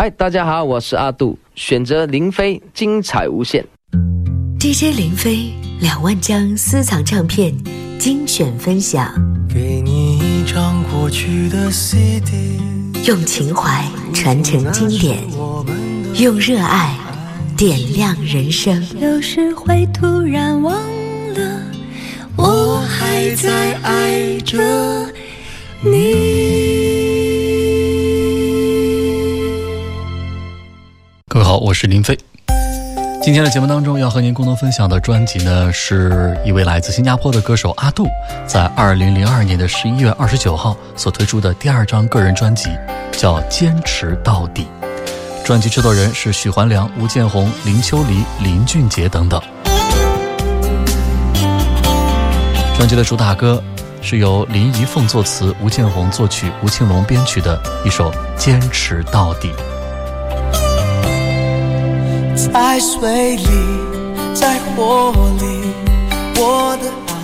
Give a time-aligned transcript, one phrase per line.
[0.00, 3.66] 嗨，大家好，我是阿杜，选择林飞，精彩无限。
[4.60, 7.52] DJ 林飞两万张私藏唱片
[7.98, 9.12] 精选分享，
[9.52, 12.60] 给你一张过去的 CD，
[13.08, 13.84] 用情怀
[14.14, 15.18] 传承经典，
[16.14, 16.96] 用热爱
[17.56, 18.80] 点亮人生。
[19.00, 20.80] 有时会突然忘
[21.34, 21.60] 了，
[22.36, 24.56] 我还在爱着
[25.82, 26.47] 你。
[31.58, 32.18] 我是林飞。
[33.20, 38.06] 今天的节目当中要和您共同分享的专辑呢，是一位来自新加坡的歌手阿杜，
[38.46, 42.70] 在二零零二年的十一月二十九号所推出的第二张个人专辑，
[43.12, 44.66] 叫《坚持到底》。
[45.44, 49.40] 专辑制作人是许环良、吴建宏、林秋离、林俊杰等等。
[52.76, 53.62] 专辑的主打歌
[54.00, 59.48] 是由林怡凤作词、吴建宏作曲、吴庆隆编曲的一首《坚持到底》。
[62.46, 63.48] 在水里，
[64.32, 65.72] 在火里，
[66.36, 67.18] 我的爱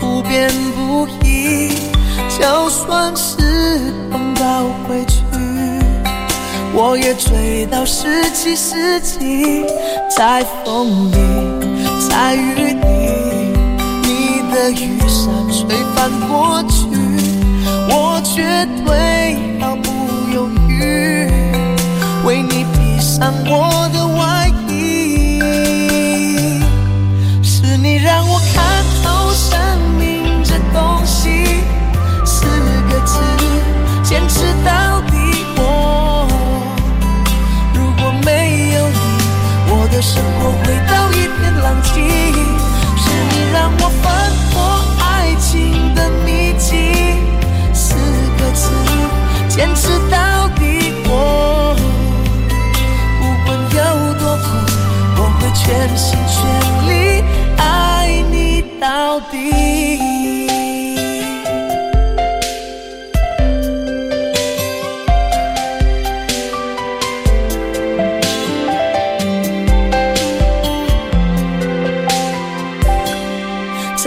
[0.00, 1.70] 不变不移。
[2.38, 3.36] 就算是
[4.10, 5.22] 碰到回去，
[6.74, 9.64] 我也追到十七世纪。
[10.10, 11.16] 在风里，
[12.10, 12.76] 在雨里，
[14.02, 16.86] 你的雨伞吹翻过去，
[17.88, 19.88] 我绝对毫不
[20.34, 21.30] 犹豫，
[22.26, 23.97] 为你披上我的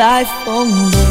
[0.01, 1.10] 在风里，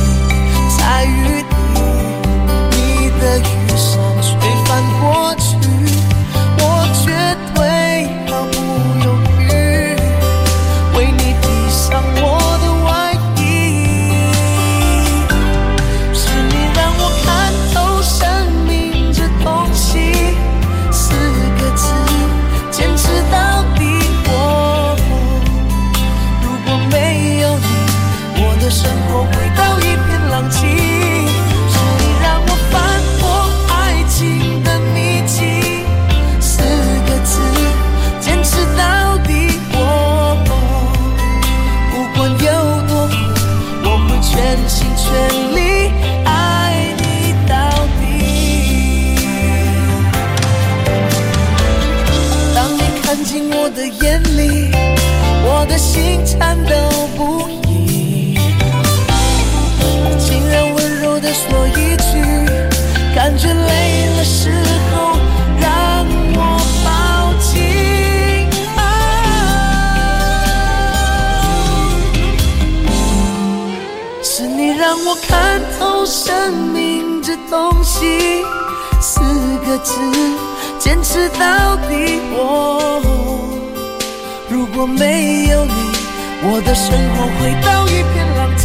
[87.39, 88.65] 回到一片狼藉。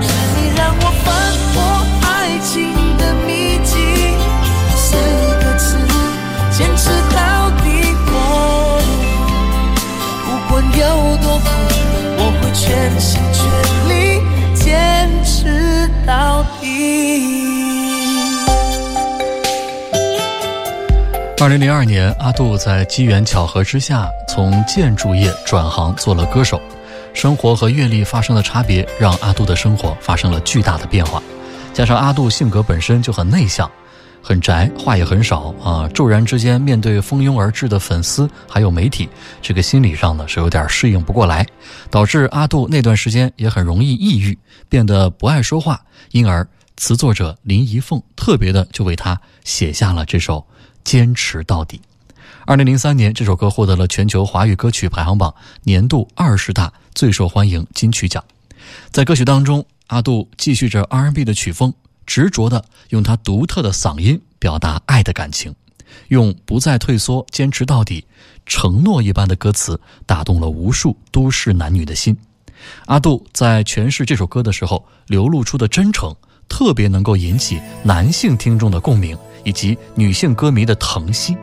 [0.00, 1.06] 是你让我翻
[1.52, 1.56] 破
[2.02, 2.06] 爱
[2.40, 2.54] 情
[2.96, 3.76] 的秘境，
[4.76, 4.86] 是
[5.42, 5.66] 个字，
[6.50, 7.66] 坚持到底。
[8.10, 8.12] 我
[10.26, 10.80] 不管有
[11.18, 11.46] 多苦，
[12.18, 12.64] 我会全
[13.00, 13.40] 心全
[13.88, 13.92] 力
[14.54, 14.58] 坚
[15.24, 16.66] 持到底。
[21.40, 26.60] 二零零二年，阿杜在机缘巧合之下从建筑业转行做了歌手，
[27.14, 31.22] 生活和阅历发生了差别，让阿杜的生活发生了巨大的变化。
[31.72, 33.70] 加上阿杜性格本身就很内向，
[34.22, 35.88] 很宅，话也很少啊。
[35.88, 39.08] 骤然之间面对蜂拥而至的粉丝还有媒体，
[39.42, 41.46] 这个心理上呢是有点适应不过来，
[41.90, 44.38] 导致阿杜那段时间也很容易抑郁，
[44.68, 45.80] 变得不爱说话。
[46.12, 46.46] 因而
[46.76, 50.46] 词作者林怡凤特别的就为他写下了这首。
[50.84, 51.82] 坚持到底。
[52.46, 55.34] 二零零三年，这首歌获得了全球华语歌曲排行榜
[55.64, 58.24] 年度二十大最受欢迎金曲奖。
[58.90, 61.72] 在歌曲当中，阿杜继续着 R&B 的曲风，
[62.04, 65.54] 执着的用他独特的嗓音表达爱的感情。
[66.08, 68.04] 用不再退缩、坚持到底、
[68.46, 72.16] 承诺一般的歌词，打动了无数都市男女的心。
[72.86, 76.12] 阿杜在诠释这首歌的时候，流露出的真诚，
[76.48, 81.36] 特别能够引起男性听众的共鸣，以及女性歌迷的疼惜。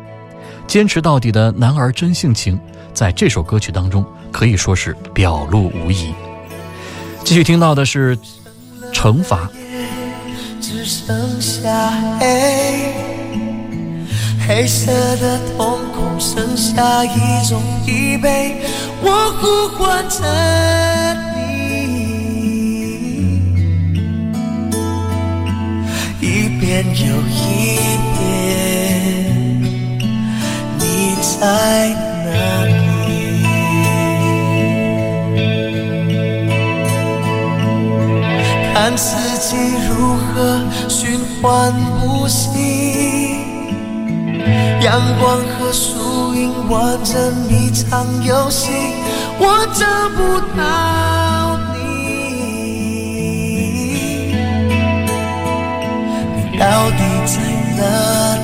[0.67, 2.59] 坚持到底的男儿真性情，
[2.95, 6.13] 在这首歌曲当中可以说是表露无遗。
[7.25, 8.15] 继续听到的是
[8.93, 9.47] 《惩罚》。
[10.61, 12.93] 只剩下黑，
[14.47, 18.53] 黑色的瞳孔剩下一种疲惫，
[19.01, 20.23] 我呼唤着
[21.35, 21.41] 你，
[26.21, 27.77] 一遍又一
[28.17, 28.23] 遍，
[30.79, 32.04] 你在
[38.87, 39.57] 看四季
[39.89, 43.39] 如何循环不息，
[44.79, 48.69] 阳光和树影玩着一场游戏，
[49.39, 51.79] 我找不到你，
[56.35, 57.41] 你到底在
[57.79, 57.81] 哪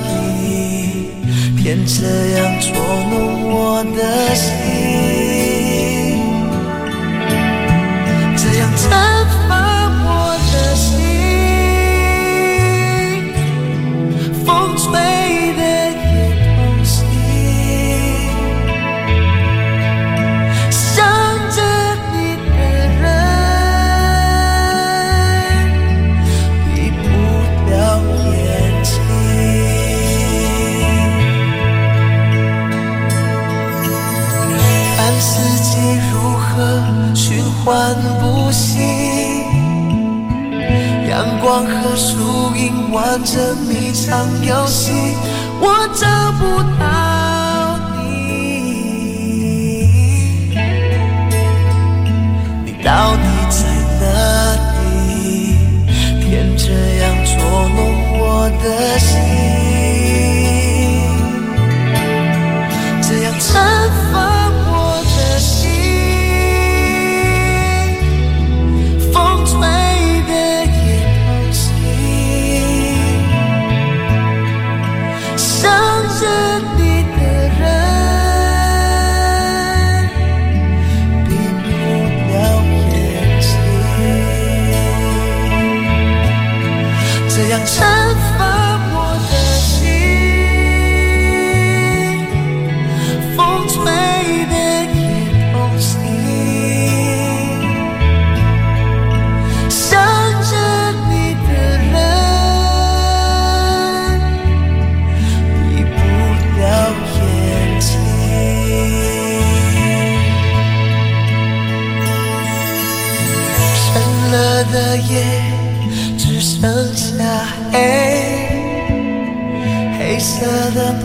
[0.02, 1.14] 里？
[1.56, 2.02] 偏这
[2.34, 2.74] 样捉
[3.12, 3.14] 弄
[3.48, 4.50] 我的心，
[8.36, 8.68] 这样
[14.52, 14.92] 风吹
[15.56, 16.12] 的夜
[16.44, 16.84] 空里
[20.70, 20.92] 想
[21.50, 21.58] 着
[22.12, 22.52] 你的
[23.00, 23.02] 人
[26.66, 27.02] 闭不
[27.70, 27.72] 了
[28.34, 28.44] 眼
[28.84, 28.92] 睛
[34.96, 35.32] 看四
[35.62, 35.70] 季
[36.12, 36.52] 如何
[37.14, 37.64] 循环
[41.42, 44.92] 光和树影玩着迷藏游戏，
[45.60, 46.06] 我找
[46.38, 46.84] 不到
[47.98, 48.06] 你，
[52.64, 53.58] 你到底在
[53.98, 54.04] 哪
[54.70, 55.58] 里？
[56.20, 56.64] 天这
[57.02, 57.34] 样捉
[57.74, 57.80] 弄
[58.20, 58.22] 我
[58.62, 58.64] 的
[59.00, 59.10] 心，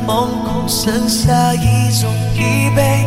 [0.07, 2.41] 惶恐剩下一种疲
[2.73, 3.03] 惫，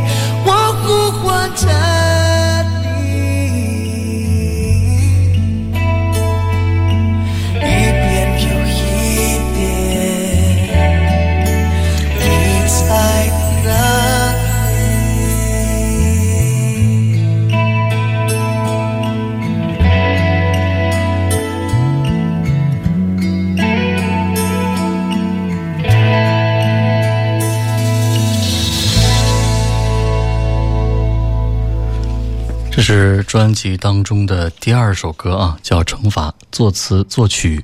[32.81, 37.63] 这是专辑当中的第二首歌啊，叫《惩罚》，作词作曲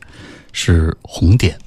[0.52, 1.58] 是红点。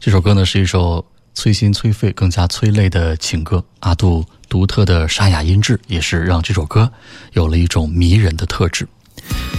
[0.00, 3.62] 这首歌呢是一首催心催肺、更加催泪的情歌。
[3.78, 6.90] 阿杜独特的沙哑音质，也是让这首歌
[7.34, 8.88] 有了一种迷人的特质。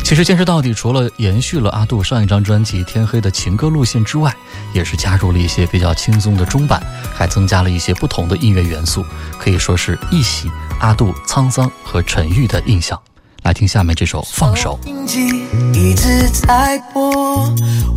[0.03, 4.35] 其实坚持到底，除了延续了阿杜上一张专辑《天黑的情歌》路线之外，
[4.73, 6.85] 也是加入了一些比较轻松的中版，
[7.15, 9.05] 还增加了一些不同的音乐元素，
[9.39, 12.99] 可以说是一洗阿杜沧桑和沉郁的印象。
[13.43, 14.77] 来听下面这首《放手》。
[14.85, 15.27] 收音机
[15.73, 17.49] 一直在播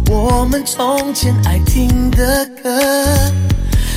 [0.09, 2.81] 我们从前爱听的歌，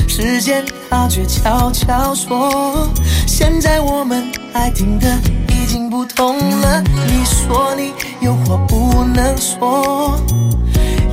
[0.08, 2.90] 时间它却悄悄说，
[3.28, 5.08] 现在我们爱听的
[5.50, 6.82] 已经不同了。
[6.82, 10.20] 你说你有话不能说，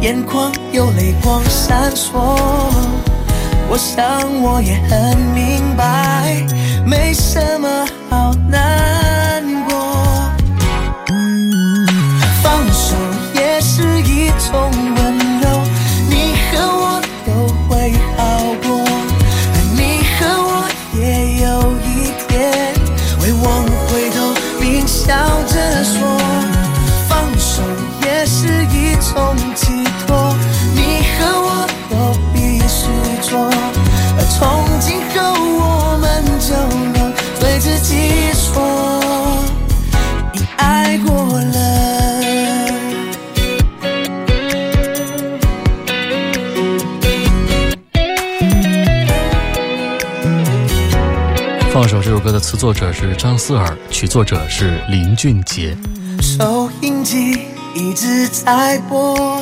[0.00, 2.18] 眼眶有泪光闪烁。
[3.72, 4.02] 我想
[4.42, 6.44] 我也很明白，
[6.90, 9.73] 没什么好难过。
[12.42, 12.97] 放手
[13.32, 15.10] 也是一种温
[52.50, 55.76] 词作者是张思尔，曲作者是林俊杰。
[56.21, 59.40] 收音机一直在播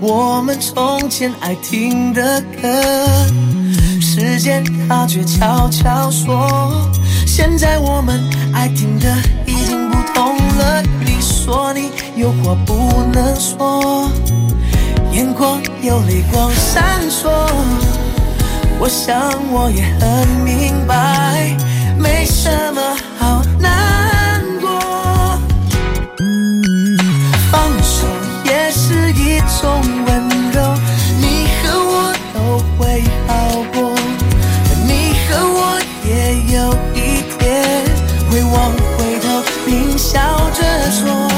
[0.00, 2.82] 我们从前爱听的歌，
[4.00, 6.90] 时间它却悄悄说，
[7.24, 8.20] 现在我们
[8.52, 9.16] 爱听的
[9.46, 10.82] 已经不同了。
[11.04, 12.74] 你说你有话不
[13.12, 14.10] 能说，
[15.12, 17.30] 眼眶有泪光闪烁。
[18.80, 21.54] 我想我也很明白，
[22.00, 22.80] 没什么
[23.18, 24.68] 好难过。
[27.50, 28.06] 放手
[28.44, 30.08] 也是一种温
[30.52, 30.74] 柔，
[31.20, 31.92] 你和我
[32.32, 32.38] 都
[32.78, 33.30] 会好
[33.74, 33.94] 过，
[34.86, 34.90] 你
[35.28, 35.58] 和我
[36.04, 36.10] 也
[36.54, 36.56] 有
[36.94, 36.98] 一
[37.38, 37.38] 天
[38.30, 39.26] 会往回头，
[39.66, 40.18] 并笑
[40.54, 40.58] 着
[40.90, 41.28] 说，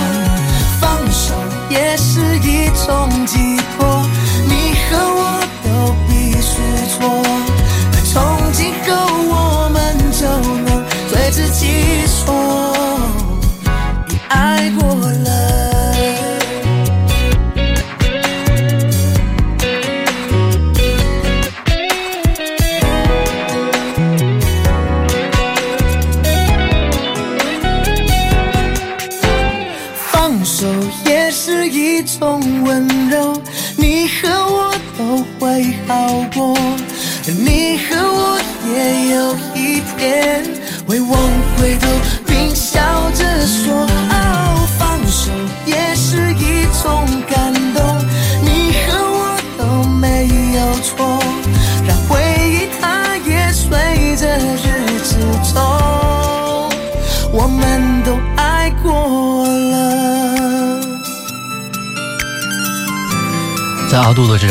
[0.81, 1.35] 放手
[1.69, 3.91] 也是一种寄托，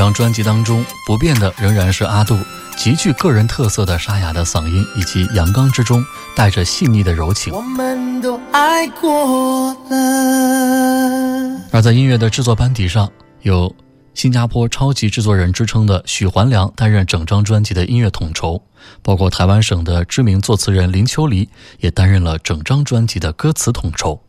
[0.01, 2.35] 张专辑当中，不变的仍然是阿杜
[2.75, 6.03] 极具个人特色的沙哑的嗓音，以及阳刚之中
[6.35, 7.53] 带着细腻的柔情。
[7.53, 11.61] 我们都爱过了。
[11.71, 13.07] 而在音乐的制作班底上，
[13.43, 13.71] 有
[14.15, 18.59] 新加坡超级制作人之称的许环良担任整张专辑的音乐统筹，
[19.03, 21.47] 包括台湾省的知名作词人林秋离
[21.79, 24.19] 也担任了整张专辑的歌词统筹。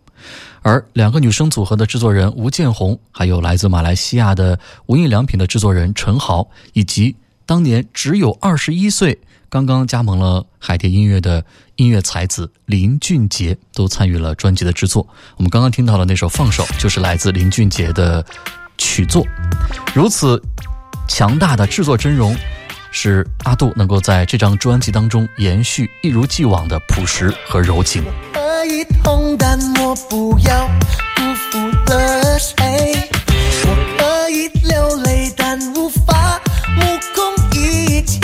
[0.63, 7.15] 而两个女生组合的制作人吴建红，还有来自马来西亚的无印良品的制作人陈豪，以及
[7.45, 11.45] 当年只有二十一岁、刚刚加盟了海蝶音乐的
[11.77, 15.07] 音乐才子林俊杰，都参与了专辑的制作。
[15.37, 18.25] 我们刚刚听到的那首《放手》，就是来自林俊杰的
[18.79, 19.27] 曲作。
[19.93, 20.41] 如此
[21.09, 22.37] 强大的制作阵容，
[22.93, 28.05] 使阿杜能够在这张专辑当中延续一如既往的朴实和柔情。
[28.33, 30.69] 可以痛，但我不要
[31.17, 31.59] 辜负
[31.91, 32.95] 了谁。
[33.65, 36.41] 我可以流泪，但无法
[36.77, 36.83] 目
[37.15, 38.21] 空一切。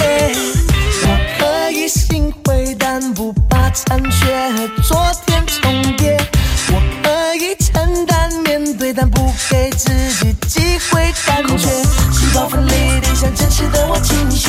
[1.02, 6.16] 我可以心灰，但不怕残缺和昨天重叠。
[6.70, 9.90] 我可以承担面对，但不给自
[10.22, 11.68] 己机会感觉。
[12.10, 14.48] 细胞分裂得像真实的我倾斜。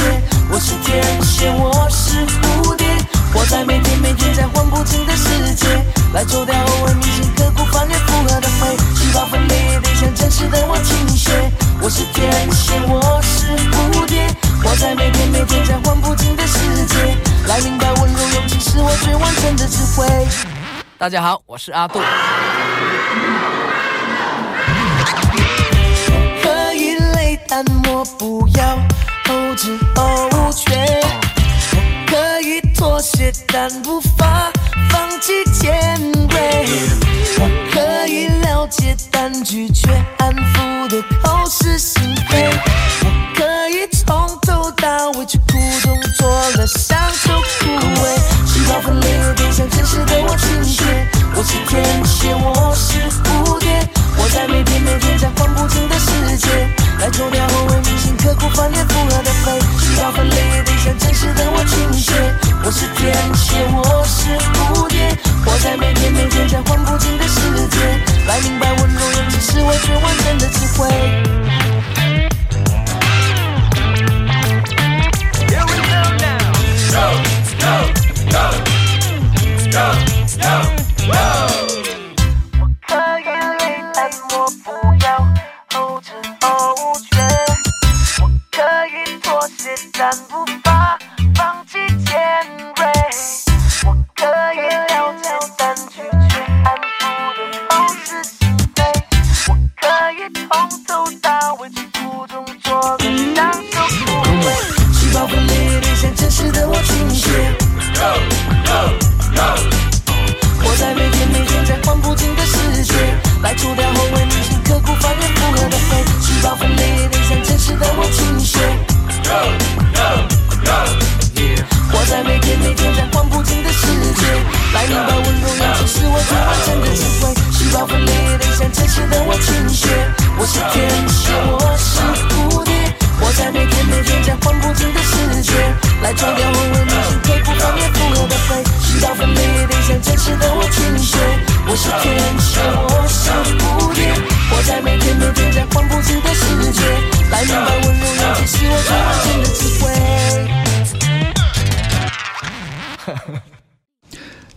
[0.49, 2.87] 我是天蝎，我是蝴蝶，
[3.33, 5.67] 活在每天每天在换不尽的世界，
[6.13, 8.77] 来走掉偶尔铭心刻骨翻越复合的灰。
[8.95, 11.51] 细胞分裂得像真实的我倾斜。
[11.81, 14.27] 我是天蝎，我是蝴蝶，
[14.63, 17.17] 活在每天每天在换不尽的世界，
[17.47, 20.27] 来明白温柔勇气是我最完整的智慧。
[20.97, 21.99] 大家好，我是阿杜。
[27.49, 28.77] 累，但我不要
[29.27, 31.01] 后知后觉。
[31.73, 31.77] 我
[32.07, 34.51] 可以妥协，但无法
[34.89, 36.65] 放弃尖锐。
[37.39, 39.89] 我可以了解，但拒绝
[40.19, 42.49] 安抚的口是心非。
[43.01, 46.27] 我可以从头到尾去苦中作
[46.57, 47.65] 乐，享受枯
[48.01, 48.17] 萎。
[48.45, 50.83] 细胞分裂变像真实的我倾斜。
[51.35, 52.99] 我是天蝎，我是
[57.11, 62.13] 脱掉后为明星刻苦翻脸复合的飞，直到分裂变像真实的我倾斜。
[62.63, 67.77] 我是天蝎，我是蝴蝶，活在每天每天在换不尽的世界，
[68.27, 71.58] 来明白温柔勇气是我最完整的机会。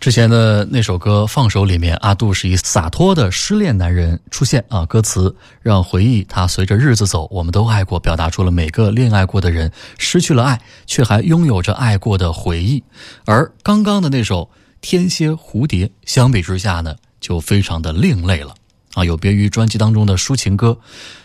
[0.03, 12.83] 之前的那首歌《放手》里面，阿杜是以洒脱的失恋男人出现啊，歌词让回忆它随着日子走，我们都爱过，表达出了每个恋爱过的人失去了爱，却还拥有着爱过的回忆。
[13.23, 14.41] 而刚刚的那首
[14.81, 18.53] 《天蝎蝴蝶》，相比之下呢，就非常的另类了
[18.95, 20.77] 啊，有别于专辑当中的抒情歌，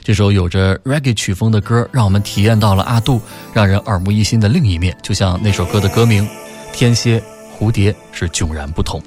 [0.05, 3.21] 这首有着 reggae 曲风的歌，让我们体验到了阿杜
[3.53, 6.25] 让人耳目一新的另一面，就像那首歌的歌名
[6.73, 7.19] 《天蝎》。
[7.59, 9.03] 蝴蝶是迥然不同。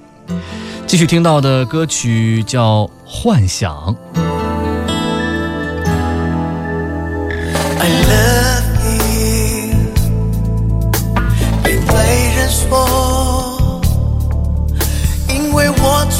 [0.86, 3.96] 继续听到的歌曲叫《幻想》。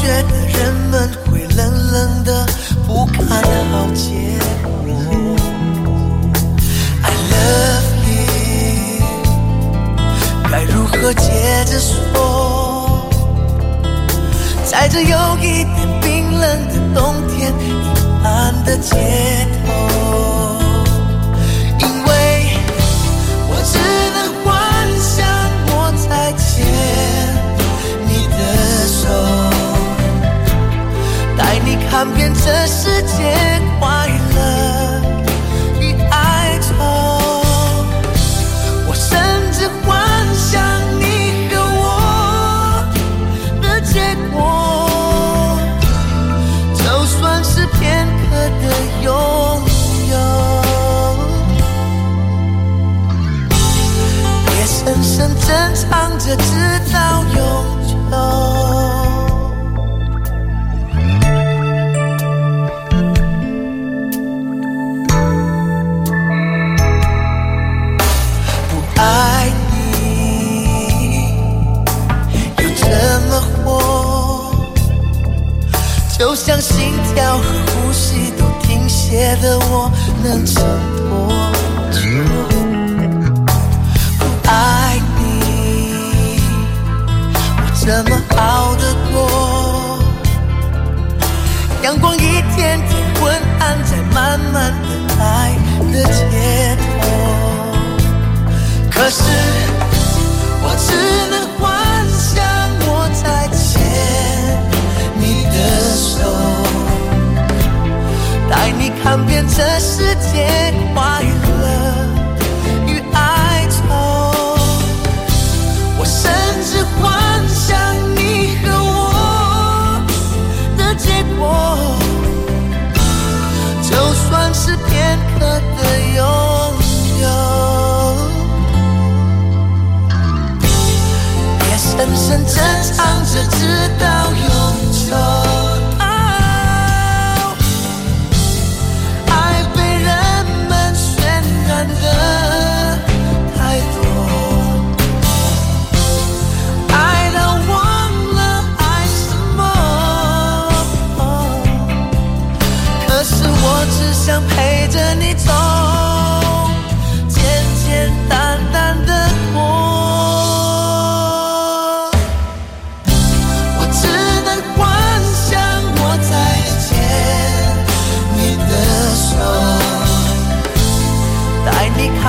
[0.02, 2.46] 觉得人们会冷冷的
[2.88, 4.41] 不看好结
[10.62, 13.10] 该如何接着说？
[14.64, 18.96] 在这有一点冰冷的冬天，阴暗的街
[19.66, 19.74] 头。
[21.80, 22.12] 因为
[23.50, 23.80] 我只
[24.14, 24.54] 能幻
[25.00, 25.26] 想
[25.68, 26.48] 我在牵
[28.06, 28.38] 你的
[28.88, 29.02] 手，
[31.36, 33.60] 带你看遍这世界
[56.24, 56.54] 着，直
[56.94, 57.36] 到永
[57.88, 57.96] 久。
[68.70, 69.02] 不爱
[69.72, 69.74] 你，
[72.58, 72.86] 又怎
[73.30, 73.32] 么
[73.64, 73.68] 活？
[76.20, 79.92] 就像心跳和呼吸都停歇的我，
[80.24, 80.46] 能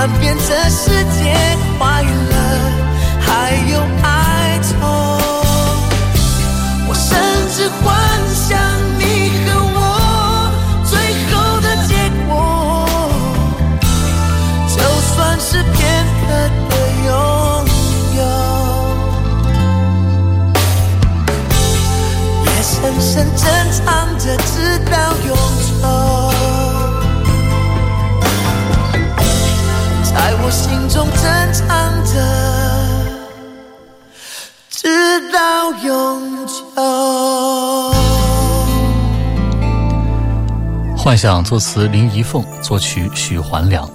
[0.03, 1.33] 看遍这世界
[1.79, 2.09] 快乐
[3.21, 4.69] 还有哀愁。
[6.89, 7.07] 我甚
[7.55, 7.81] 至幻
[8.35, 8.51] 想
[8.99, 9.01] 你
[9.45, 9.79] 和我
[10.91, 10.93] 最
[11.31, 11.95] 后的结
[12.27, 12.35] 果，
[14.75, 14.77] 就
[15.15, 15.73] 算是片
[16.19, 16.35] 刻
[16.69, 16.73] 的
[17.07, 17.11] 拥
[18.17, 18.21] 有。
[22.45, 23.87] 也深深珍藏
[24.19, 24.53] 着，直
[24.91, 24.95] 到
[25.29, 25.31] 永
[25.63, 26.12] 久。
[30.53, 31.67] 心中珍藏
[32.05, 32.13] 着，
[34.69, 36.53] 直到永久。
[40.95, 43.91] 幻想作词林一凤，作曲许环良。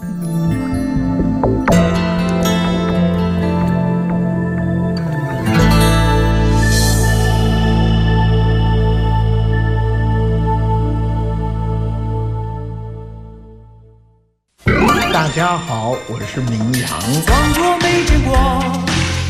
[15.38, 16.89] 家好，我是明阳。
[17.23, 18.36] 装作没见过，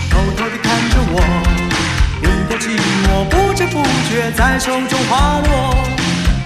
[0.10, 1.20] 偷偷地看着我，
[2.22, 5.76] 你的寂寞不知不觉在手中滑落，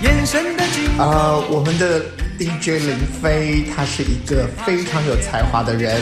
[0.01, 2.01] 眼神的紧啊、我们的
[2.39, 6.01] DJ 林飞，他是一个非常有才华的人。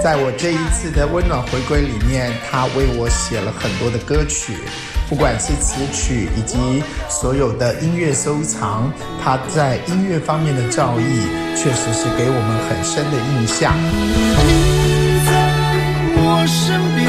[0.00, 4.52] 在我这一次的温暖回归里面，他为我写了很多的歌曲，
[5.08, 8.90] 不管是词曲以及所有的音乐收藏，
[9.22, 11.02] 他在音乐方面的造诣，
[11.54, 13.74] 确实是给我们很深的印象。
[13.76, 15.30] 你在
[16.16, 17.04] 我身边，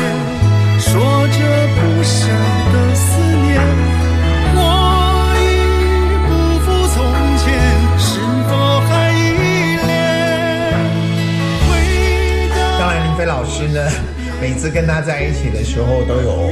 [0.78, 0.92] 说
[1.30, 1.40] 着
[1.80, 2.28] 不舍
[2.74, 3.50] 的思念。
[4.56, 4.60] 我
[5.40, 5.42] 已
[6.28, 6.30] 不
[6.60, 6.98] 复从
[7.40, 7.46] 前，
[7.98, 8.52] 是否
[8.90, 9.16] 还依
[9.80, 9.90] 恋？
[11.70, 11.72] 回
[12.50, 13.80] 到当然，林飞老师呢，
[14.42, 16.52] 每次跟他在一起的时候都有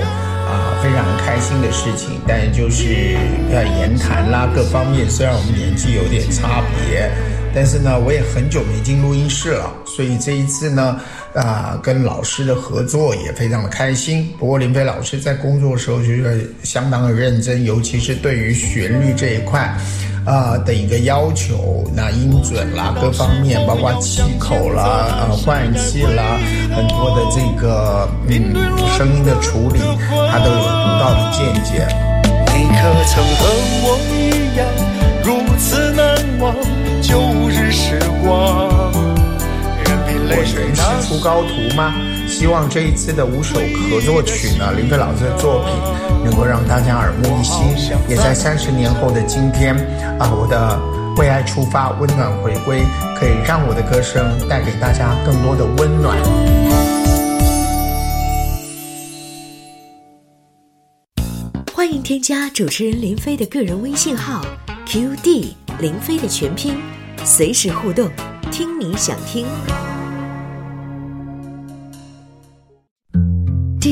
[0.51, 3.13] 啊、非常开心的事情，但就是
[3.53, 7.09] 要言谈啦各方面，虽然我们年纪有点差别，
[7.55, 10.99] 但是呢，我也很久没进录音室了，所以这一次呢，
[11.33, 14.29] 啊、跟老师的合作也非常的开心。
[14.39, 19.75] 不过林飞老师在工作的时候就是相当的认真，尤其是对于旋律这一块。
[20.23, 26.37] 啊、的一个要求，那音准啦，各方面，包括气口啦、呃换气啦，
[26.75, 28.53] 很多的这个嗯
[28.95, 29.79] 声音的处理，
[30.29, 31.87] 他都有独到的见解。
[32.53, 33.49] 你可曾和
[33.81, 34.61] 我一样，
[35.23, 36.55] 如此难忘
[37.01, 38.80] 旧日时光？
[40.21, 41.93] 我泪人是出高徒吗？
[42.27, 45.73] 希望这一次的五首合作曲呢，林飞老师的作品
[46.23, 47.57] 能够让大家耳目一新，
[48.07, 49.75] 也在三十年后的今天
[50.19, 50.79] 啊，我的
[51.17, 52.83] 为爱出发，温暖回归，
[53.17, 56.15] 可以让我的歌声带给大家更多的温暖。
[61.73, 64.45] 欢迎添加主持人林飞的个人微信号
[64.87, 66.77] QD 林飞的全拼，
[67.25, 68.07] 随时互动，
[68.51, 69.47] 听你想听。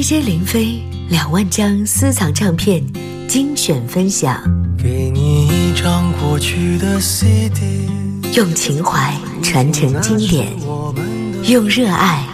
[0.01, 2.81] DJ 林飞两万张私藏唱片
[3.27, 4.41] 精选分享，
[4.81, 7.89] 给你一张过去的 CD，
[8.33, 10.47] 用情怀传承经典，
[11.49, 12.25] 用热爱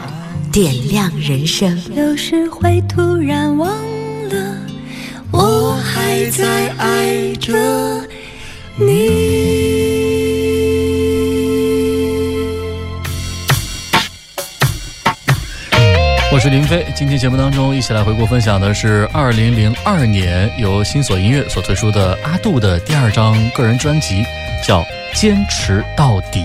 [0.51, 1.75] 点亮人生。
[1.95, 3.67] 有时会突然忘
[4.29, 4.57] 了，
[5.31, 7.51] 我还在爱着
[8.77, 9.34] 你。
[16.95, 24.23] 今天节目当中一起来回顾分享的是二零零二年由新索音乐所推出的阿杜的第二张个人专辑，
[24.65, 24.81] 叫
[25.13, 26.41] 《坚持到底》。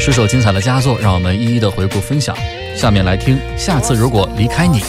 [0.00, 2.36] 十首精彩的佳作，让我们一一的回顾分享。
[2.76, 4.80] 下面来听，下次如果离开你，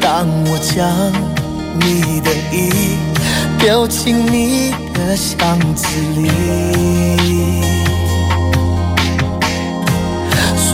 [0.00, 1.12] 当我将
[1.80, 2.70] 你的意
[3.58, 7.73] 丢进你的箱子里，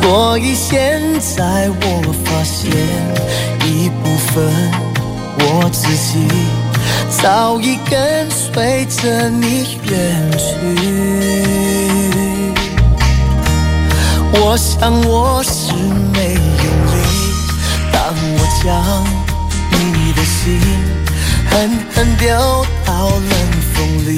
[0.02, 2.70] 所以现在我发现
[3.64, 4.42] 一部分
[5.38, 6.26] 我自己
[7.22, 10.42] 早已跟随着你远去。
[14.32, 15.72] 我想我是
[16.12, 16.98] 没用力，
[17.92, 18.00] 当
[18.34, 18.68] 我将
[19.70, 20.58] 你的心
[21.50, 21.52] 狠
[21.94, 22.26] 狠丢
[22.84, 23.32] 到冷
[23.74, 24.10] 风里，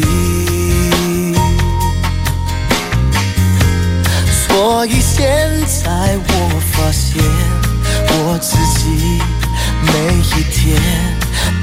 [4.52, 5.24] 所以现
[5.66, 5.88] 在
[6.28, 7.24] 我发现
[8.10, 8.84] 我自己
[9.80, 10.78] 每一天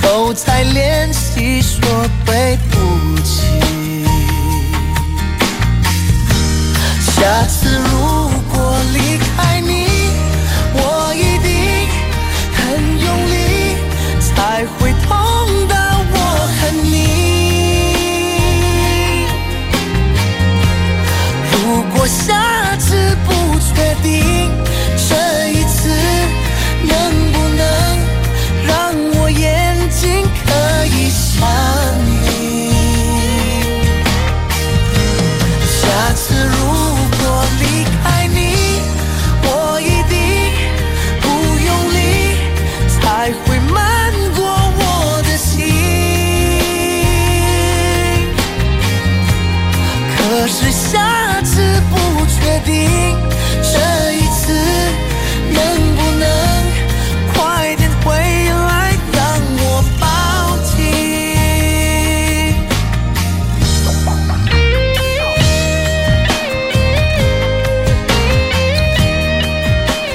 [0.01, 1.79] 都在练习说
[2.25, 3.45] 对不起。
[6.99, 9.85] 下次如果离开你，
[10.73, 11.87] 我一定
[12.55, 12.57] 很
[12.99, 13.77] 用力，
[14.19, 15.18] 才会痛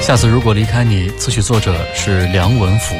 [0.05, 2.93] 下次如果离开你，词曲作者是梁文福。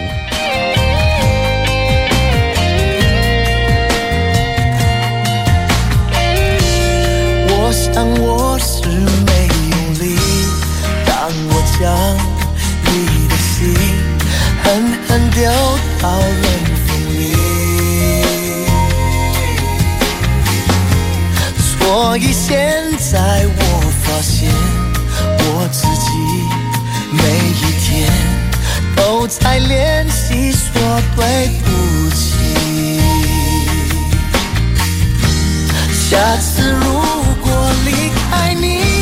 [7.47, 10.17] 我想我是没用力，
[11.05, 11.85] 当我将
[12.85, 13.71] 你的心
[14.63, 14.65] 狠
[15.07, 15.43] 狠丢
[16.01, 16.47] 到冷
[16.87, 17.21] 风里，
[21.55, 22.57] 所以现
[22.97, 23.61] 在我
[24.01, 24.49] 发现
[25.37, 26.44] 我自己。
[29.05, 30.81] 都在练习说
[31.15, 32.99] 对不起。
[35.93, 36.83] 下次如
[37.39, 38.94] 果离开你，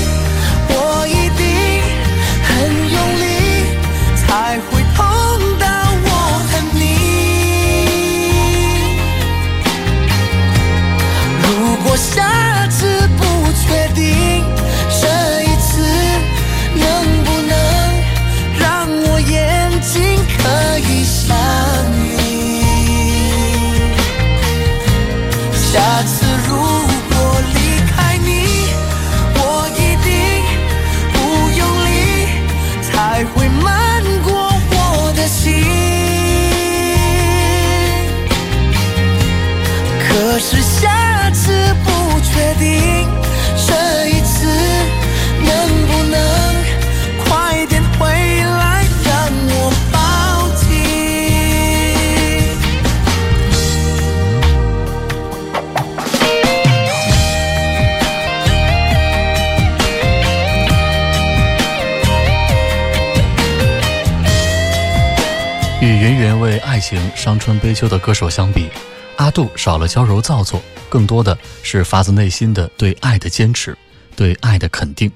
[66.83, 68.67] 情伤春悲秋的歌手相比，
[69.15, 73.75] 阿杜少了娇柔造作，更多的是发自内心的对爱的坚持，
[74.17, 75.09] 对爱的肯定。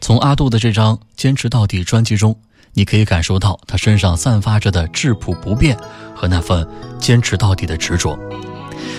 [0.00, 2.36] 从阿杜的这张《坚持到底》专辑中，
[2.74, 5.76] 你可以感受到他身上散发着的质朴不变
[6.14, 6.64] 和那份
[7.00, 8.16] 坚持到底的执着。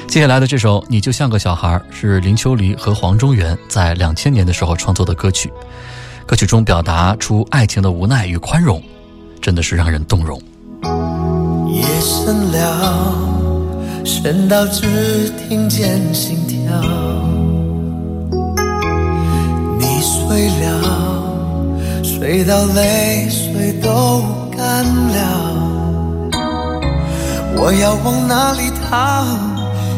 [0.07, 5.51] 接下来的这首《你就像个小孩》是林秋离和黄中原在两千年的时候创作的歌曲，
[6.25, 8.83] 歌曲中表达出爱情的无奈与宽容，
[9.41, 10.41] 真的是让人动容。
[11.75, 13.13] 夜深了，
[14.05, 16.57] 深到只听见心跳。
[19.77, 20.71] 你睡了，
[22.01, 24.23] 睡到泪水都
[24.55, 25.19] 干了。
[27.57, 29.25] 我要往哪里逃？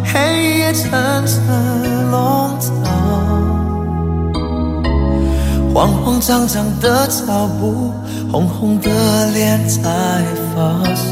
[0.03, 0.89] 黑夜层
[1.25, 2.71] 层笼罩。
[5.73, 7.91] 慌慌张张的脚步，
[8.31, 8.89] 红红的
[9.31, 9.81] 脸在
[10.55, 11.05] 发烧，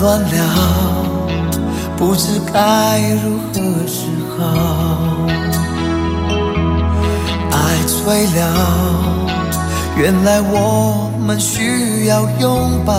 [0.00, 0.26] 乱了，
[1.96, 4.06] 不知该如何是
[4.36, 4.38] 好。
[7.50, 8.40] 爱醉了，
[9.96, 12.94] 原来我们需要拥抱，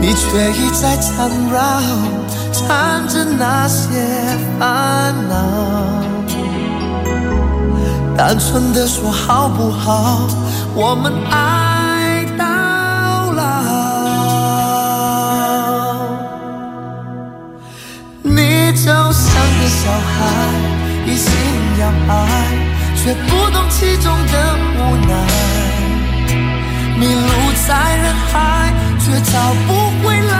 [0.00, 1.56] 你却一再缠绕，
[2.52, 3.86] 缠着那些
[4.58, 5.34] 烦恼。
[8.16, 10.26] 单纯的说好不好？
[10.76, 11.63] 我们爱
[20.24, 20.26] 爱，
[21.06, 21.30] 一心
[21.80, 22.12] 要爱，
[22.96, 24.34] 却不懂其中的
[24.78, 25.12] 无奈。
[26.98, 27.28] 迷路
[27.66, 29.34] 在人海，却找
[29.66, 29.68] 不
[30.02, 30.32] 回来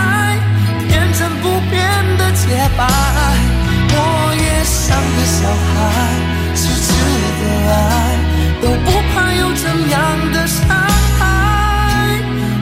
[0.87, 1.77] 天真不变
[2.17, 2.43] 的洁
[2.77, 2.79] 白。
[3.97, 3.99] 我
[4.35, 5.37] 也像个小
[5.71, 5.73] 孩，
[6.55, 6.87] 痴痴
[7.41, 7.73] 的爱，
[8.61, 9.95] 都不怕有怎样
[10.33, 10.59] 的伤
[11.17, 11.21] 害。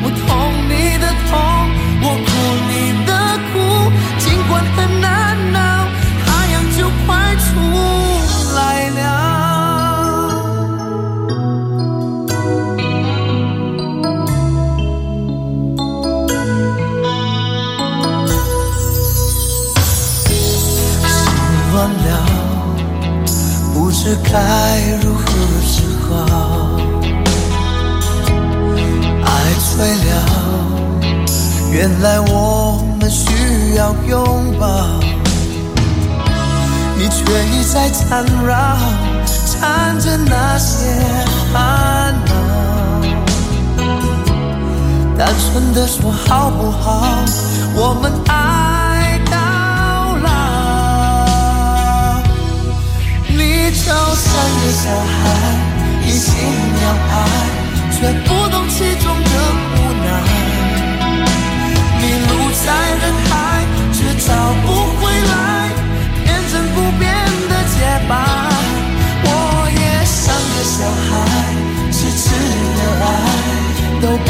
[0.03, 0.19] 我痛
[0.67, 1.31] 你的痛，
[2.01, 2.27] 我哭
[2.69, 2.71] 你
[3.05, 3.09] 的
[3.49, 3.53] 苦，
[4.19, 5.05] 尽管很难，
[7.05, 7.45] 快出
[8.55, 9.01] 来了。
[21.05, 21.11] 心
[21.73, 22.03] 乱了，
[23.73, 24.31] 不知该
[25.01, 25.23] 如何
[25.65, 25.73] 是
[26.07, 26.09] 好。
[29.25, 29.27] 爱
[29.75, 30.11] 醉了，
[31.71, 32.31] 原来我
[32.99, 33.25] 们需
[33.75, 34.65] 要拥抱，
[37.25, 38.77] 你却一再缠绕，
[39.45, 40.85] 缠着那些
[41.53, 42.31] 烦恼。
[45.17, 47.23] 单纯的说好不好？
[47.75, 49.37] 我们爱到
[50.21, 50.27] 老。
[53.29, 55.13] 你就像个小孩，
[56.05, 56.27] 一心
[56.83, 57.13] 要爱，
[57.91, 59.29] 却不懂其中的
[59.75, 60.07] 无奈。
[61.99, 62.31] 迷路
[62.65, 62.67] 在
[63.01, 63.31] 人海，
[63.93, 64.27] 却找
[64.65, 64.67] 不
[64.99, 65.33] 回来
[68.07, 68.49] 吧。
[69.25, 69.27] 我
[69.71, 70.77] 也像个小
[71.07, 71.11] 孩，
[71.91, 72.23] 痴痴
[72.77, 73.07] 的爱，
[74.01, 74.27] 都不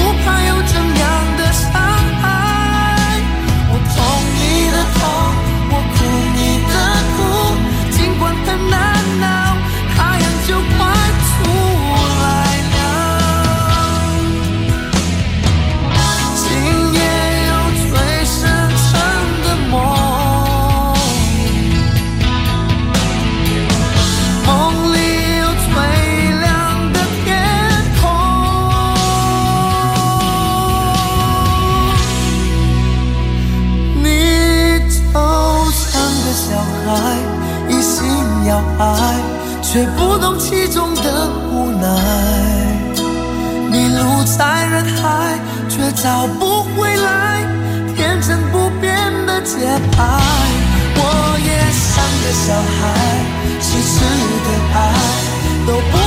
[39.73, 41.87] 却不懂其中的无奈。
[43.71, 47.43] 迷路在人海，却找不回来
[47.95, 49.57] 天真不变的节
[49.91, 49.97] 拍。
[50.95, 51.01] 我
[51.39, 52.81] 也像个小孩，
[53.59, 53.97] 痴痴
[54.45, 54.77] 的爱，
[55.65, 55.97] 都不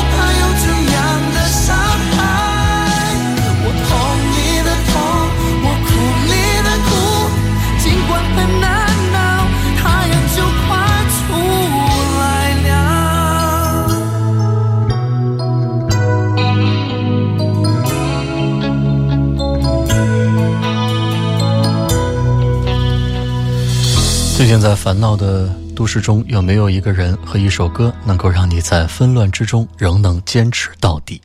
[24.56, 31.20] 最近在烦恼的都市中，有没有一个人和一首歌，能够让你在纷乱之中仍能坚持到底？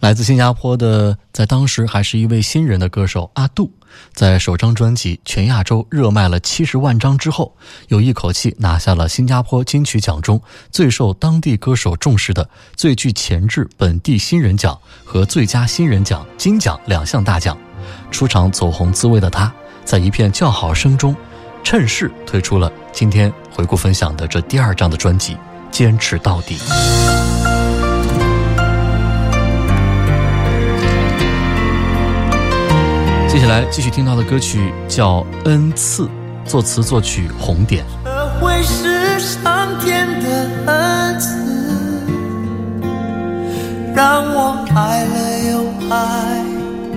[0.00, 3.70] 来自新加坡的，在当时还是一位新人的歌手阿杜，
[4.12, 7.54] 在首张专辑全亚洲热卖了七十万张之后，
[7.86, 17.56] 又一口气拿下了新加坡金曲奖中最受当地歌手重视的最具潜质本地新人奖和最佳新人奖金奖两项大奖。
[18.10, 21.14] 出场走红滋味的他，在一片叫好声中，
[21.64, 25.34] 趁势推出了今天回顾分享的这第二张的专辑
[25.70, 26.56] 《坚持到底》。
[33.28, 36.04] 接下来继续听到的歌曲叫《恩赐》，
[36.44, 37.82] 作词作曲红点。
[38.04, 42.04] 这会是上天的恩赐，
[43.94, 46.44] 让我爱了又爱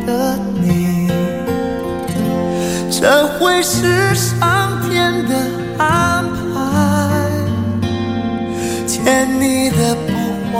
[0.05, 0.84] 的你。
[2.97, 5.35] 这会是上天的
[5.77, 7.29] 安排，
[8.87, 10.13] 欠你的不
[10.53, 10.57] 还，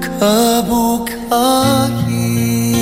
[0.00, 1.12] 可不可
[2.08, 2.74] 以？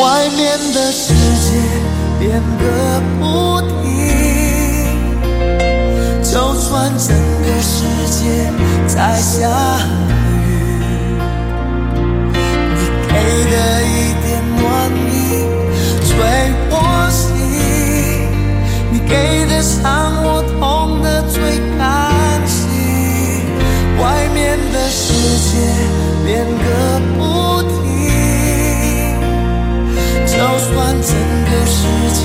[0.00, 1.52] 外面的世界
[2.18, 2.64] 变个
[3.20, 3.76] 不停，
[6.22, 7.14] 就算整
[7.44, 8.50] 个世界
[8.88, 9.38] 在下
[13.52, 15.12] 的一点暖意
[16.08, 16.10] 吹
[16.70, 16.74] 我
[17.10, 17.28] 心，
[18.90, 21.36] 你给的伤我痛的最
[21.78, 21.80] 甘
[22.46, 22.58] 心。
[24.00, 25.12] 外面的世
[25.50, 25.50] 界
[26.24, 26.66] 变个
[27.18, 27.20] 不
[27.62, 27.70] 停。
[30.24, 31.12] 就算整
[31.44, 31.76] 个世
[32.14, 32.20] 界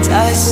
[0.00, 0.48] 在下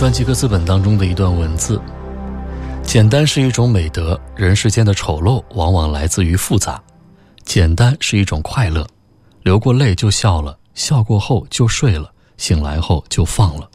[0.00, 1.78] 专辑歌词本当中的一段文字：
[2.82, 6.82] 简单是一种美德，人世间的丑陋往往来自于复杂。
[7.44, 8.86] 简单是一种快乐，
[9.42, 13.70] 流过泪就笑了，笑过后就睡了，醒来后就放了。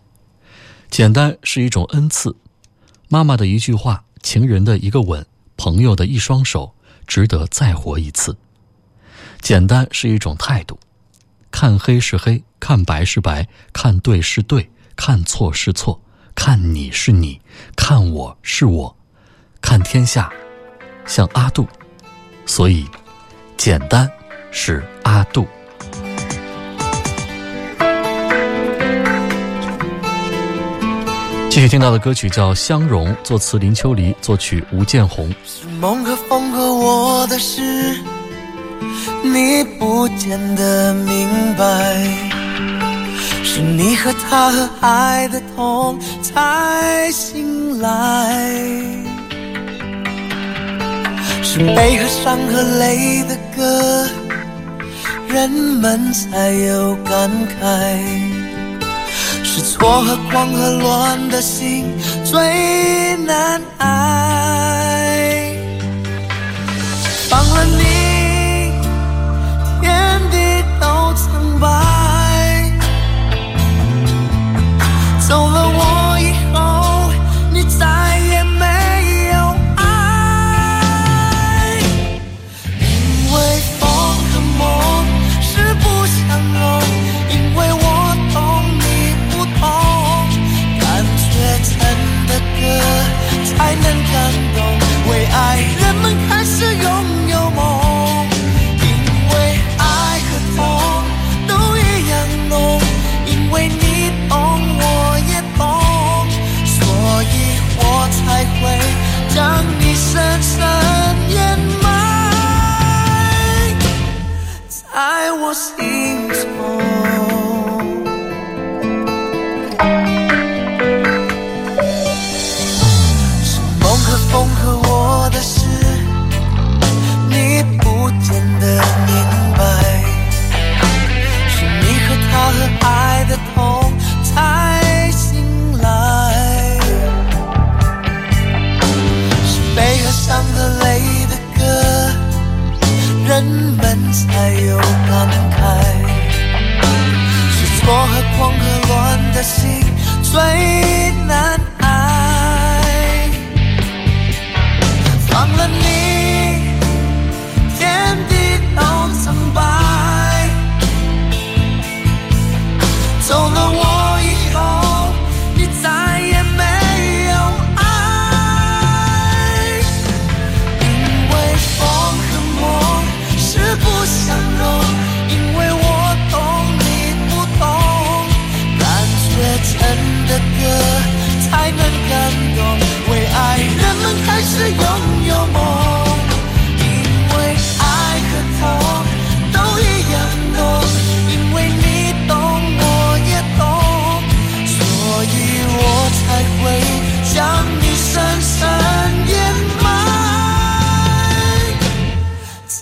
[0.90, 2.36] 简单是一种恩赐，
[3.08, 5.24] 妈妈的一句话，情人的一个吻，
[5.56, 6.74] 朋友的一双手，
[7.06, 8.36] 值得再活一次。
[9.42, 10.80] 简单是一种态度，
[11.52, 16.02] 看黑是黑，看白是白，看对是对，看错是错，
[16.36, 17.40] 看你是你，
[17.76, 18.96] 看我是我，
[19.62, 20.30] 看天下
[21.06, 21.66] 像阿杜，
[22.46, 22.86] 所以
[23.58, 24.08] 简单
[24.52, 25.48] 是阿杜。
[31.50, 35.34] 继续听到的歌曲叫《相容》，作词林秋离，作曲吴建宏。
[35.46, 37.98] 是梦和风和我的事，
[39.24, 41.96] 你不见得明白。
[43.42, 48.44] 是你和他和爱的痛才醒来。
[51.42, 54.08] 是悲和伤和泪的歌，
[55.30, 57.32] 人们才有感
[57.62, 57.98] 慨。
[59.44, 61.86] 是错和狂和乱的心
[62.26, 64.75] 最难挨。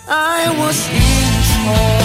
[0.05, 2.02] 在我心中。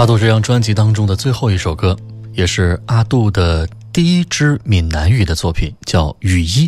[0.00, 1.94] 阿杜这张专辑当中的最后一首歌，
[2.32, 6.66] 也是阿杜的第一支闽南语的作品，叫《雨衣》，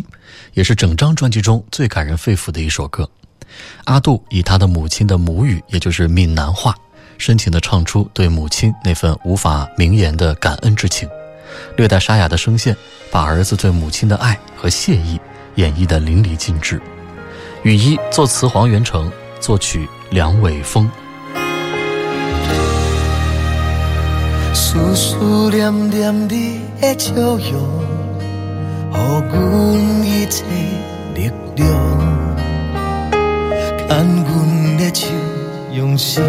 [0.53, 3.09] 也是整张专辑中最感人肺腑的一首歌。
[3.85, 6.75] 阿杜以他的母亲的母语，也就是闽南话，
[7.17, 11.09] 深情地唱出对母亲那份无法名言的感恩之情，
[11.75, 12.77] 略带沙哑的声线，
[13.09, 15.19] 把儿子对母亲的爱和谢意
[15.55, 16.77] 演绎得淋漓尽致。
[17.63, 20.87] 《雨衣》作词黄元成，作曲梁伟峰。
[24.73, 25.15] 思思
[25.51, 27.37] 念念你的笑容，
[28.89, 28.95] 予
[29.29, 29.37] 阮
[30.03, 30.43] 一切
[31.13, 31.61] 力量。
[33.87, 33.91] 牵
[34.25, 35.05] 阮的手，
[35.71, 36.23] 用心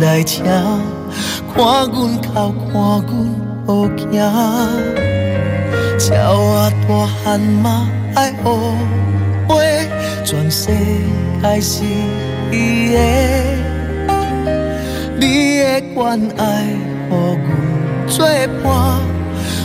[0.00, 0.46] 来听，
[1.54, 2.34] 看阮哭，看
[2.72, 2.74] 阮
[3.66, 3.68] 好
[3.98, 4.08] 行。
[6.08, 6.16] 鸟
[6.64, 8.36] 仔大汉嘛爱学
[9.46, 9.86] 飞，
[10.24, 10.70] 全世
[11.42, 11.84] 界是
[12.50, 12.96] 伊的。
[15.20, 16.42] 你的关爱，
[17.14, 18.26] 予阮作
[18.62, 18.64] 伴，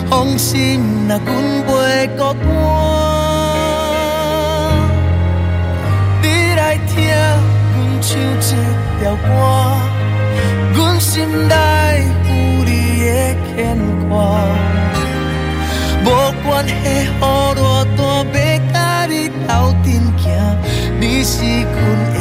[0.10, 1.28] 放心啦，阮
[1.68, 1.70] 袂
[2.18, 2.50] 孤单。
[6.22, 6.26] 你
[6.56, 6.94] 来听
[7.74, 8.42] 阮唱一
[9.00, 9.28] 条歌，
[10.74, 11.08] 阮心
[11.48, 11.56] 内
[12.28, 12.30] 有
[12.66, 12.70] 你
[13.04, 13.10] 的
[13.56, 13.58] 牵
[14.10, 14.12] 挂。
[16.06, 16.08] 无
[16.46, 17.58] 关系，雨偌
[17.98, 18.00] 大，
[18.34, 18.38] 要
[18.74, 18.76] 甲
[19.08, 19.14] 你
[19.48, 19.50] 斗
[19.84, 19.88] 阵
[20.18, 20.26] 行，
[21.00, 21.76] 你是阮
[22.14, 22.18] 的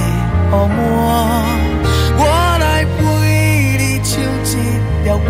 [0.51, 1.68] 雨满。
[5.09, 5.25] 条歌，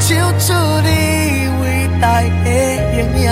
[0.00, 0.88] 唱出你
[1.62, 1.64] 伟
[2.00, 2.48] 大的
[2.92, 3.30] 形影。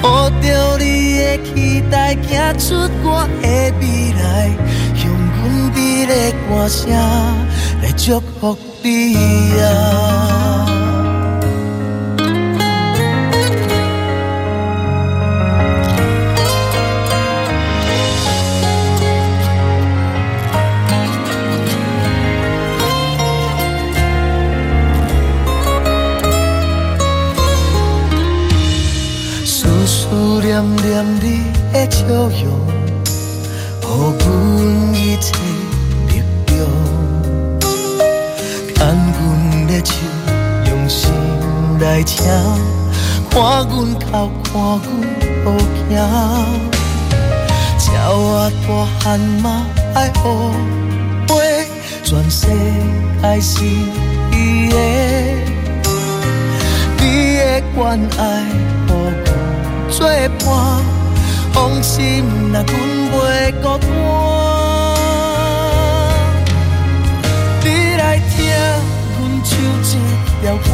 [0.00, 3.44] 抱着你的期待，行出我的
[3.80, 3.82] 未
[4.22, 4.22] 来，
[5.02, 5.42] 用阮
[5.74, 6.12] 滴个
[6.48, 6.92] 歌声
[7.82, 9.16] 来祝福你
[9.60, 10.41] 啊！
[31.92, 32.32] 笑容，
[33.82, 33.84] 予
[34.18, 34.24] 阮
[34.94, 35.26] 一切
[36.08, 36.10] 力
[36.46, 36.50] 量。
[38.74, 38.80] 牵
[39.12, 39.20] 阮
[39.66, 39.92] 的手，
[40.68, 41.00] 用心
[41.80, 42.24] 来听，
[43.30, 43.34] 看
[43.68, 44.02] 阮哭，
[44.42, 44.82] 看阮
[45.44, 45.46] 好
[45.90, 45.92] 行。
[47.92, 47.94] 鸟
[48.32, 48.68] 仔大
[49.00, 49.46] 汉嘛
[49.94, 50.18] 爱学
[51.28, 51.30] 飞，
[52.02, 52.46] 全世
[53.20, 53.52] 界是
[54.32, 54.74] 伊的，
[56.98, 57.02] 你
[57.36, 58.20] 的关爱。
[59.90, 60.50] 作伴，
[61.52, 62.72] 放心啦，阮
[63.12, 63.84] 袂孤单。
[67.62, 68.32] 你来听
[69.18, 69.50] 阮唱
[69.82, 69.92] 一
[70.40, 70.70] 条歌，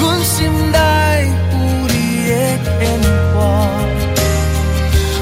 [0.00, 0.36] 阮心
[0.70, 0.78] 内
[1.50, 1.54] 有
[1.88, 1.94] 你
[2.28, 2.32] 的
[2.78, 2.80] 牵
[3.34, 3.36] 挂。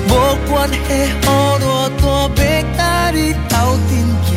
[0.08, 0.10] 无
[0.48, 1.64] 关系，雨偌
[1.98, 2.04] 大，
[2.36, 2.44] 要
[2.76, 2.80] 甲
[3.12, 3.16] 你
[3.48, 3.54] 斗
[3.88, 3.90] 阵
[4.24, 4.28] 行，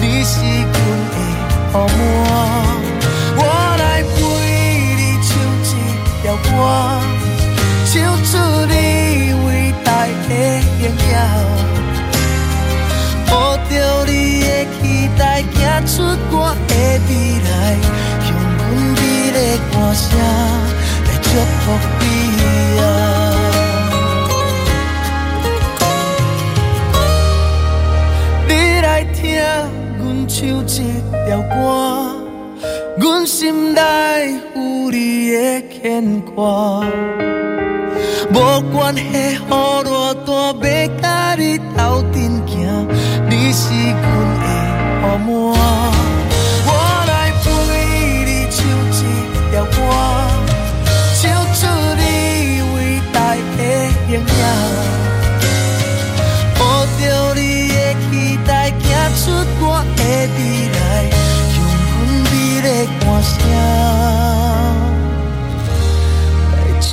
[0.00, 0.74] 你是阮
[1.12, 1.16] 的
[1.72, 1.76] 雨满。
[3.36, 3.40] 我
[3.78, 4.16] 来陪
[4.96, 5.28] 你唱
[5.64, 5.74] 一
[6.22, 6.46] 条歌。
[7.90, 8.36] 唱出
[8.66, 8.72] 你
[9.46, 10.30] 伟大的
[10.78, 11.16] 形影，
[13.26, 13.70] 抱着
[14.04, 14.12] 你
[14.42, 15.20] 的期待，
[15.54, 16.34] 行出我
[16.68, 16.74] 的
[17.08, 17.10] 未
[17.48, 17.50] 来，
[18.28, 18.60] 用阮
[18.92, 19.00] 美
[19.32, 19.36] 丽
[19.72, 20.04] 歌声
[21.06, 21.26] 来祝
[21.62, 21.64] 福
[21.98, 22.02] 你
[22.78, 22.82] 啊！
[28.48, 28.50] 你
[28.82, 29.18] 来听
[29.98, 30.76] 阮唱一
[31.26, 31.56] 条歌，
[32.98, 33.80] 阮心内
[34.54, 34.58] 有
[34.90, 35.38] 你的
[35.80, 36.84] 牵挂。
[38.30, 40.28] 无关系，雨偌大，
[40.60, 40.68] 要
[41.00, 41.80] 甲你斗
[42.12, 42.16] 阵
[42.46, 42.86] 行，
[43.28, 44.02] 你是阮
[44.42, 44.46] 的
[45.02, 45.26] 雨满。
[46.66, 46.70] 我
[47.06, 47.10] 来
[47.42, 47.44] 陪
[48.26, 48.56] 你唱
[48.92, 49.00] 一
[49.50, 49.76] 条歌，
[51.16, 51.20] 唱
[51.54, 51.60] 出
[51.96, 52.00] 你
[52.74, 52.76] 伟
[53.14, 53.16] 大
[53.56, 53.60] 的
[54.06, 54.22] 形影。
[56.58, 56.60] 抱
[56.98, 57.00] 着
[57.34, 57.74] 你的
[58.10, 58.12] 期
[58.46, 58.84] 待，行
[59.16, 59.24] 出
[59.60, 59.64] 我
[59.96, 60.00] 的
[60.36, 60.38] 未
[60.76, 60.78] 来，
[61.56, 61.58] 用
[61.88, 61.90] 阮
[62.24, 62.66] 美丽
[63.00, 63.32] 歌声
[66.52, 66.86] 来祝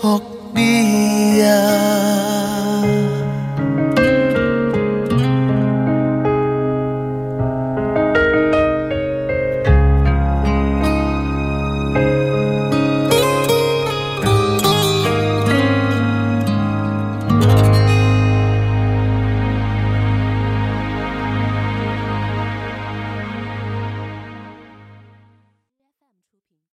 [0.00, 0.37] 福。
[0.58, 2.17] vía.